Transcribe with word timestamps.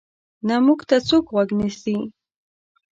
نه 0.47 0.55
موږ 0.65 0.79
ته 0.89 0.97
څوک 1.07 1.25
غوږ 1.33 1.49
نیسي. 1.59 1.97